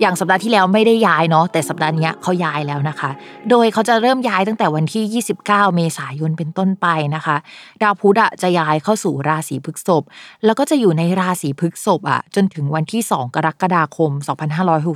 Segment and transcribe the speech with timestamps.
[0.00, 3.10] อย่างสัปดาห์ที่แล้วไม่ได้ย้ายเนาะแต่สัปดาห์นี้เขาย้ายแล้วนะคะ
[3.50, 5.46] โดยเขาจะเริ่มย้ายตั้งแต่วันที่ 29
[5.76, 7.36] เมษายนเป็นต้นไปนะคะ
[7.82, 10.02] ดาวพุธอะจะย้ายเข้าสู่ราศีพฤษภ
[10.44, 14.10] แล้วก็จะอยู่ในราศีพฤษภอะจนถึงวันที่ 2 กรกฎาคม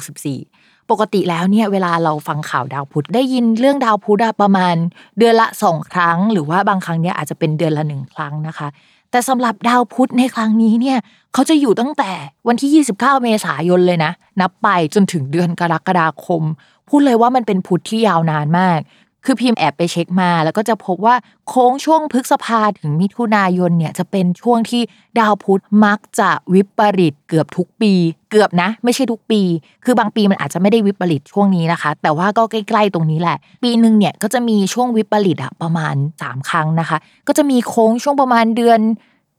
[0.02, 4.76] 2564ปกติแล้วเนี่ยเวลาเราฟังข่าวดาวพุธได้ยินเรื่องดาวพุธประมาณ
[5.18, 8.68] เดือนละสองครั้ง หรือว่าบางครั้งเนี่ยอาจจะเป็นเดือนละหนึ่งครั้งนะคะ
[9.10, 10.98] แต่สำหรับดาวพุธในครั้งนี้เนี่ย
[11.32, 12.10] เขาจะอยู่ตั้งแต่
[12.48, 16.42] วันที่ 29 เมษายนเลยนะ นับไปจนถึงเดือนกรกฎาคม
[16.88, 18.78] พูดเลยว่ามันเป็นพุธที่ยาวนานมาก
[19.26, 21.14] คือพิมพ์แอบไปเช็คมา แล้วก็จะพบว่า
[21.48, 24.82] โค้งช่วงพฤษภาถึงมิถุนายนเนี่ยจะเป็นช่วงที่
[25.18, 27.92] ดาวพุธมักจะวิปริตเกือบทุกปี
[28.30, 29.40] เกือบนะ ไม่ใช่ทุกปี
[29.84, 38.80] คือบางปีมันอาจจะไม่ได้วิปริตช่วงนี้นะคะ แต่ว่าก็ใกล้ๆตรงนี้แหละ ปีหนึ่งเนี่ยก็จะมีช่วงวิปริตอะประมาณ 3 ครั้งนะคะ ก็จะมีโค้งช่วงประมาณเดือน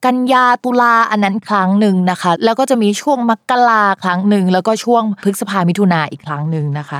[0.05, 6.99] กันยาตุลาอันนั้นครั้งหนึ่งนะคะ แล้วก็จะมีช่วงมกราครั้งหนึ่งแล้วก็ช่วงพฤษภามิถุนาอีกครั้งหนึ่งนะคะ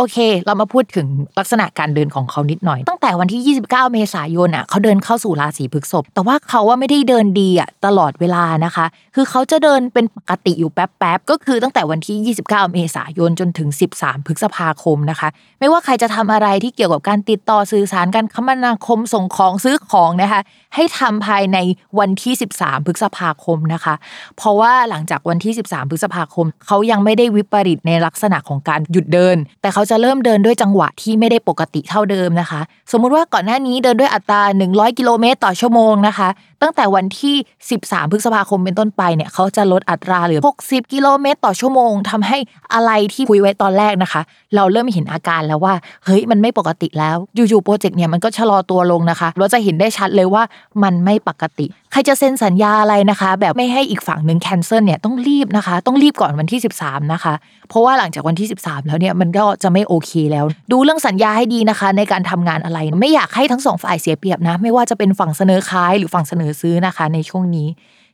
[0.00, 1.06] โอเค เรามาพูดถึง
[1.38, 15.28] ลักษณะการเดินของเขานิดหน่อย ตั้งแต่วันที่ 29 เมษายนอะเขาเดินเข้าสู่ราศีพฤษภแต่ว่าเขาว่าไม่ได้เดินดีอะตลอดเวลานะคะ คือเขาจะเดินเป็นปกติอยู่แป๊บๆก็คือตั้งแต่วันที่ 29 เมษายนจนถึง 13 พฤษภาคมนะคะ
[15.60, 20.40] ไม่ว่าใครจะทำอะไรที่เกี่ยวกับการติดต่อสื่อสารการคมนาคมส่งของซื้อของนะคะ
[20.74, 21.58] ให้ทำภายใน
[21.98, 23.94] วันที่ 13 พฤษภาคมนะคะ
[24.36, 32.60] เพราะว่าหลังจากวันที่ 13 พฤษภาคม เขายังไม่ได้วิปริตในลักษณะของการหยุดเดิน แต่เขาจะเริ่มเดินด้วยจังหวะที่ไม่ได้ปกติเท่าเดิมนะคะ
[32.92, 36.28] สมมุติว่าก่อนหน้านี้เดินด้วยอัตรา 100 กิโลเมตรต่อชั่วโมงนะคะ
[36.62, 37.36] ตั้งแต่วันที่
[37.72, 42.38] 13 พฤษภาคมเป็นต้นไปเนี่ยเขาจะลดอัตราเหลือ 60 กิโลเมตรต่อชั่วโมงทำให้
[42.74, 44.20] อะไรที่คุยไว้ตอนแรกนะคะ
[44.54, 50.42] เราเริ่มเห็นอาการแล้วว่าเฮ้ยมันไม่ปกติแล้วอยู่ๆโปรเจกต์เนี่ยมันก็ชะลอตัวลงนะคะ เราจะเห็นได้ชัดเลยว่า
[50.82, 57.34] มันไม่ปกติใครจะเซ็นสัญญาอะไรนะคะ แบบไม่ให้อีกฝั่งหนึ่ง cancel เนี่ยต้องรีบนะคะ ต้องรีบก่อนวันที่ 13 นะคะ
[57.68, 67.68] เพราะว่าหลังจากวันที่ 13 แล้วเนี่ยมันก็จะไม่โอเคแล้ว ดูเรื่องสัญญาให้ดีนะคะ ในการทำงานอะไร ไม่อยากให้ทั้งสองฝ่ายเสียเปรียบนะ ไม่ว่าจะเป็นฝั่งเสนอขายหรือฝั่งเสนอซื้อนะคะ ในช่วงนี้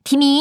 [0.08, 0.40] ทีนี้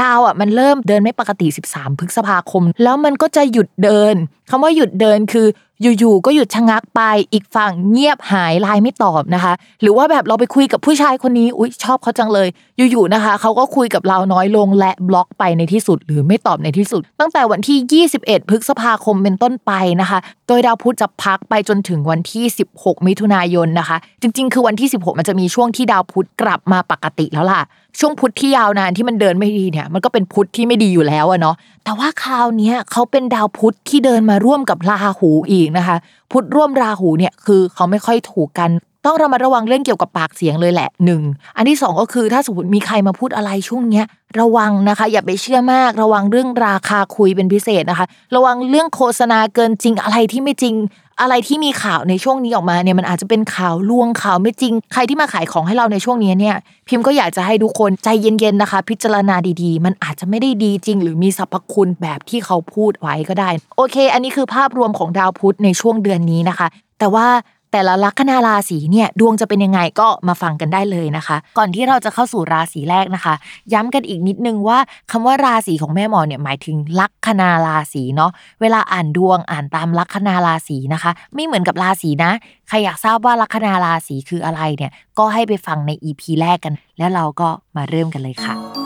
[0.00, 4.14] ดาวอะมันเริ่มเดินไม่ปกติ 13 พฤษภาคม แล้วมันก็จะหยุดเดิน
[4.50, 5.46] คำว่าหยุดเดินคือ
[5.82, 7.00] อยู่ๆก็หยุดชะงักไป
[7.32, 9.52] อีกฝั่งเงียบหายไลน์ไม่ตอบนะคะ
[9.82, 12.48] หรือว่าแบบเราไปคุยกับผู้ชายคนนี้อุ๊ยชอบเขาจังเลย
[12.90, 22.44] อยู่ๆนะคะเขาก็คุยกับเราน้อยลงและบล็อกไปในที่สุด หรือไม่ตอบในที่สุด ตั้งแต่วันที่ 21 พฤษภาคมเป็นต้นไปนะคะ โดยดาวพุธจะพักไปจนถึงวันที่
[22.76, 27.60] 16 มิถุนายนนะคะ จริง ๆ คือวันที่ 16 มันจะมีช่วงที่ดาวพุธกลับมาปกติแล้วล่ะ
[28.00, 35.96] ช่วงพุธที่ยาวนานที่มันเดินไม่ดีเนี่ย มันก็เป็นพุธที่ไม่ดีอยู่แล้วอะเนาะแต่ว่าคราวนี้เขาเป็นดาวพุธที่เดินมาร่วมกับราหูอีกนะคะ
[36.32, 38.70] พุธร่วมราหูเนี่ยคือเขาไม่ค่อยถูกกัน
[39.04, 41.22] ต้องระมัดระวังเรื่องเกี่ยวกับปากเสียงเลยแหละหนึ่ง
[41.56, 44.04] อันที่สองก็คือถ้าสมมติมีใครมาพูดอะไรช่วงเนี้ย
[44.40, 48.06] ระวังนะคะ อย่าไปเชื่อมาก ระวังเรื่องราคาคุยเป็นพิเศษนะคะ
[48.36, 50.74] ระวังเรื่องโฆษณาเกินจริงอะไรที่ไม่จริง
[51.20, 56.56] อะไรที่มีข่าวในช่วงนี้ออกมาเนี่ยมันอาจจะเป็นข่าวลวงข่าวไม่จริง ใครที่มาขายของให้เราในช่วงนี้เนี่ย
[56.88, 66.66] พิมพ์ก็อยากจะให้ทุกคนใจเย็นๆนะคะ พิจารณาดีๆ มันอาจจะไม่ได้ดีจริง หรือมีสรรพคุณแบบที่เขาพูดไว้ก็ได้ โอเค อันนี้คือภาพรวมของดาวพุธในช่วงเดือนนี้นะคะ
[66.98, 67.26] แต่ว่า
[67.76, 73.34] แต่ละลัคนาราศีเนี่ยดวงจะเป็นยังไงก็มาฟังกันได้เลยนะคะ ก่อนที่เราจะเข้าสู่ราศีแรกนะคะ
[73.72, 74.78] ย้ำกันอีกนิดนึงว่า
[75.10, 78.30] คำว่าราศีของแม่หมอเนี่ยหมายถึงลัคนาราศีเนาะ
[78.60, 82.30] เวลาอ่านดวงอ่านตามลัคนาราศีนะคะ ไม่เหมือนกับราศีนะ
[82.68, 88.83] ใครอยากทราบว่าลัคนาราศีคืออะไรเนี่ยก็ให้ไปฟังใน EP แรกกัน แล้วเราก็มาเริ่มกันเลยค่ะ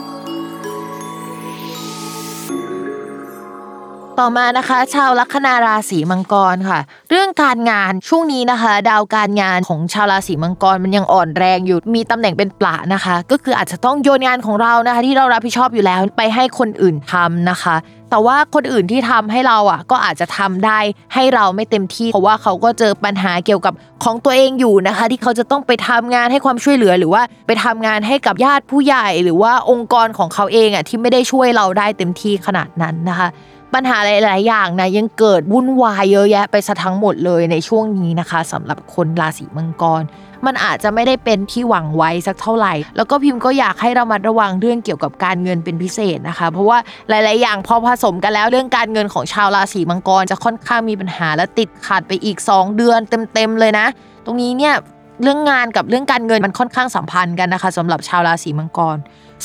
[4.19, 6.79] ต่อมานะคะ ชาวลัคนาราศีมังกรค่ะ
[7.09, 17.75] เรื่องการงานช่วงนี้นะคะ ดาวการงานของชาวราศีมังกรมันยังอ่อนแรงอยู่มีตำแหน่งเป็นปลานะคะ ก็คืออาจจะต้องโยนงานของเรานะคะ ที่เรารับผิดชอบอยู่แล้วไปให้คนอื่นทำนะคะ
[18.09, 20.79] แต่ว่าคนอื่นที่ทำให้เราอะ ก็อาจจะทำได้
[21.13, 23.73] ให้เราไม่เต็มที่ เพราะว่าเขาก็เจอปัญหาเกี่ยวกับ
[24.03, 33.29] ของตัวเองอยู่นะคะ ที่เขาจะต้องไปทำงานให้ความช่วยเหลือ หรือว่าไปทำงานให้กับญาติผู้ใหญ่ หรือว่าองค์กรของเขาเองอะที่ไม่ได้ช่วยเราได้เต็มที่ขนาดนั้นนะคะ
[33.73, 40.03] ปัญหาหลาย ๆ อย่างนะยังเกิดวุ่นวายเยอะแยะไปซะทั้งหมดเลยในช่วงนี้นะคะสำหรับคนราศีมังกร
[40.45, 46.77] มันอาจจะไม่ได้เป็นที่หวังไว้สักเท่าไหร่ แล้วก็พิมพ์ก็อยากให้เรามาระวังเรื่องเกี่ยวกับการเงินเป็นพิเศษนะคะ เพราะว่า
[47.09, 52.99] หลาย ๆ อย่างพอผสมกันแล้วเรื่องการเงินของชาวราศีมังกร จะค่อนข้างมีปัญหาและติดขัดไปอีก 2 เดือน
[53.33, 53.87] เต็ม ๆ เลยนะ
[54.25, 54.75] ตรงนี้เนี่ย
[55.23, 58.97] เรื่องงานกับเรื่องการเงินมันค่อนข้างสัมพันธ์กันนะคะสำหรับชาวราศีมังกร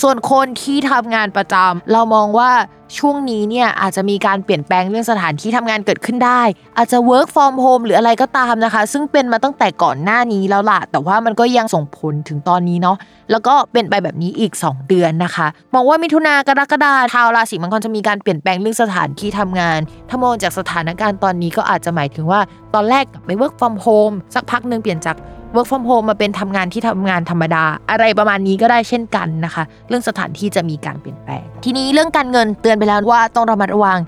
[0.02, 2.50] ส่วนคนที่ทำงานประจำเรามองว่า
[2.98, 6.42] ช่วงนี้เนี่ยอาจจะมีการเปลี่ยนแปลงเรื่องสถานที่ทำงานเกิดขึ้นได้
[6.76, 12.96] อาจจะ work from home หรืออะไรก็ตามนะคะ ซึ่งเป็นมาตั้งแต่ก่อนหน้านี้แล้วล่ะ แต่ว่ามันก็ยังส่งผลถึงตอนนี้เนาะ
[13.30, 22.40] แล้วก็เป็นไปแบบนี้อีก 2 เดือนนะคะมองว่ามิถุนากรกฎาชาวราศีมังกรจะมีการเปลี่ยนแปลงเรื่องสถานที่ทำงาน ถ้ามองจากสถานการณ์ตอนนี้ก็อาจจะหมายถึงว่า
[22.74, 25.16] ตอนแรกไป work from home สักพักหนึ่งเปลี่ยนจาก
[25.54, 33.98] work from home มาเป็นทำงานที่ทำงานธรรมดา อะไรประมาณนี้ก็ได้เช่นกันนะคะ เรื่องสถานที่จะมีการเปลี่ยนแปลง ทีนี้เรื่องการเงินเตือนไปแล้วว่าต้องระมัดระวัง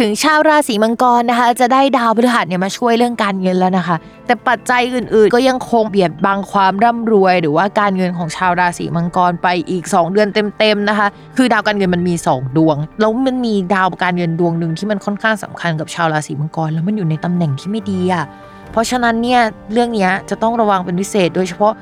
[0.00, 3.96] ถึงชาวราศีมังกรนะคะ จะได้ดาวพฤหัสเนี่ยมาช่วยเรื่องการเงินแล้วนะคะ
[4.26, 18.24] แต่ปัจจัยอื่นๆ ก็ยังคงเบียดบังความร่ำรวย หรือว่าการเงินของชาวราศีมังกรไปอีก 2 เดือนเต็มๆนะคะ คือดาวการเงินมันมี 2 ดวง แล้วมันมีดาวการเงินดวงหนึ่งที่มันค่อนข้างสำคัญกับชาวราศีมังกร แล้วมันอยู่ในตำแหน่งที่ไม่ดีอะ
[18.72, 19.40] เพราะฉะนั้นเนี่ย
[19.72, 21.72] เรื่องนี้จะต้องระวังเป็นพิเศษ โดยเฉพาะ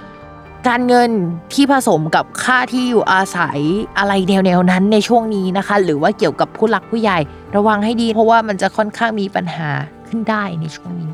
[0.69, 1.11] การเงิน
[1.53, 3.61] ที่ผสมกับค่าที่อยู่อาศัย
[3.99, 7.19] อะไรแนวๆนั้นในช่วงนี้นะคะ หรือว่าเกี่ยวกับผู้หลักผู้ใหญ่
[7.57, 9.69] ระวังให้ดี เพราะว่ามันจะค่อนข้างมีปัญหา
[10.09, 11.11] ขึ้นได้ในช่วงนี้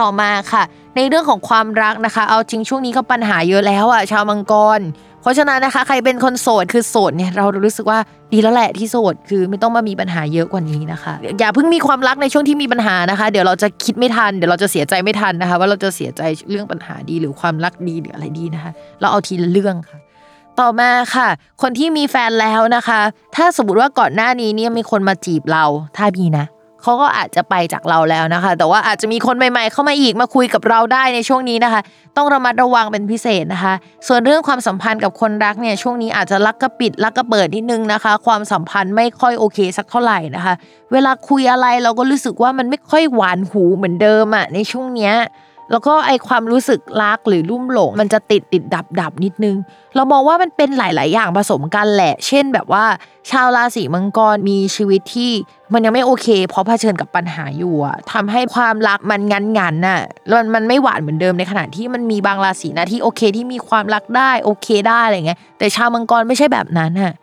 [0.00, 0.62] ต่อมาค่ะ
[0.96, 4.80] ในเรื่องของความรักนะคะ เอาจริงช่วงนี้ก็ปัญหาเยอะแล้วอะชาวมังกร
[5.22, 7.98] เพราะฉะนั้นนะคะ ใครเป็นคนโสดคือโสดเนี่ยเรารู้สึกว่า
[8.32, 18.70] ดีแล้วแหละที่โสดคือไม่ต้องมามีปัญหาเยอะกว่านี้นะคะ อย่าเพิ่งมีความรักในช่วงที่มีปัญหานะคะ เดี๋ยวเราจะคิดไม่ทันเดี๋ยวเราจะเสียใจไม่ทันนะคะ ว่าเราจะเสียใจเรื่องปัญหาดีหรือความรักดีหรืออะไรดีนะคะ
[19.00, 19.98] เราเอาทีละเรื่องค่ะ
[20.60, 21.28] ต่อมาค่ะ
[21.62, 23.00] คนที่มีแฟนแล้วนะคะ
[23.36, 25.64] ถ้าสมมติว่าก่อนหน้านี้เนี่ยมีคนมาจีบเรา
[25.96, 26.46] ถ้ามีนะ
[26.88, 31.80] เขาก็อาจจะไปจากเราแล้วนะคะ แต่ว่าอาจจะมีคนใหม่ๆ เข้ามาอีกมาคุยกับเราได้ในช่วงนี้นะคะ
[32.16, 33.74] ต้องระมัดระวังเป็นพิเศษนะคะ
[34.08, 40.54] ส่วนเรื่องความสัมพันธ์กับคนรักเนี่ยช่วงนี้อาจจะรักก็ปิดรักก็เปิดนิดนึงนะคะ ความสัมพันธ์ไม่ค่อยโอเคสักเท่าไหร่นะคะ
[40.92, 45.14] เวลาคุยอะไรเราก็รู้สึกว่ามันไม่ค่อยหวานหูเหมือนเดิมอะในช่วงเนี้ย
[45.70, 49.56] แล้วก็ไอความรู้สึกรักหรือลุ่มหลง มันจะติดติดดับดับนิดนึง
[49.96, 52.84] เรามองว่ามันเป็นหลาย ๆ อย่างผสมกันแหละ เช่นแบบว่า
[53.30, 55.32] ชาวราศีมังกรมีชีวิตที่
[55.72, 67.14] มันยังไม่โอเค เพราะเผชิญกับปัญหาอยู่อะทำให้ความรักมันงันงันน่ะแล้วมันไม่หวานเหมือนเดิมในขณะที่มันมีบางราศีนะที่โอเคที่มีความรักได้โอเคได้อะไรเงี้ยแต่ชาวมังกรไม่ใช่แบบนั้นน่ะ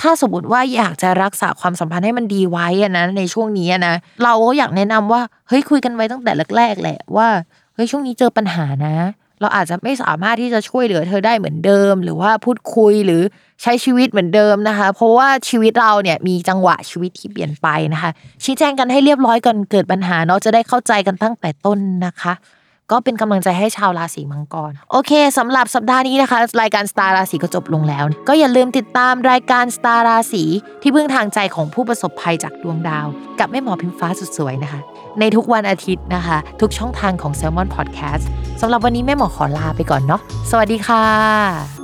[0.00, 3.94] ถ้าสมมติว่าอยากจะรักษาความสัมพันธ์ให้มันดีไว้อะนะในช่วงนี้นะ
[4.24, 7.28] เราก็อยากแนะนำว่าเฮ้ยคุยกันไว้ตั้งแต่แรกๆแหละว่า
[7.74, 8.96] เฮ้ยช่วงนี้เจอปัญหานะ
[9.40, 13.22] เราอาจจะไม่สามารถที่จะช่วยเหลือเธอได้เหมือนเดิม หรือว่าพูดคุยหรือ
[13.62, 18.10] ใช้ชีวิตเหมือนเดิมนะคะ เพราะว่าชีวิตเราเนี่ยมีจังหวะชีวิตที่เปลี่ยนไปนะคะ
[18.44, 22.32] ชี้แจงกันให้เรียบร้อยก่อนเกิดปัญหาเนาะจะได้เข้าใจกันตั้งแต่ต้นนะคะ
[22.92, 30.44] ก็เป็นกำลังใจให้ชาวราศีมังกร โอเคสำหรับสัปดาห์นี้นะคะ รายการสตาร์ราศีก็จบลงแล้ว ก็อย่าลืมติดตามรายการสตาร์ราศี
[30.82, 33.06] ที่พึ่งทางใจของผู้ประสบภัยจากดวงดาว
[33.38, 34.80] กับแม่หมอพิมฟ้าสุดสวยนะคะ
[35.20, 38.24] ในทุกวันอาทิตย์นะคะ ทุกช่องทางของ Salmon Podcast
[38.60, 41.81] สำหรับวันนี้แม่หมอขอลาไปก่อนเนาะสวัสดีค่ะ